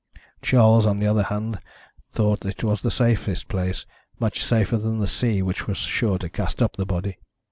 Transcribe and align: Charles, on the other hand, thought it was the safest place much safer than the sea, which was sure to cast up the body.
Charles, 0.41 0.87
on 0.87 0.97
the 0.97 1.05
other 1.05 1.21
hand, 1.21 1.59
thought 2.03 2.43
it 2.43 2.63
was 2.63 2.81
the 2.81 2.89
safest 2.89 3.47
place 3.47 3.85
much 4.19 4.43
safer 4.43 4.77
than 4.77 4.97
the 4.97 5.05
sea, 5.05 5.43
which 5.43 5.67
was 5.67 5.77
sure 5.77 6.17
to 6.17 6.27
cast 6.27 6.59
up 6.59 6.75
the 6.75 6.87
body. 6.87 7.19